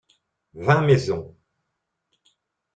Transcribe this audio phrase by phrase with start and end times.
[0.69, 1.29] Vingt maisons.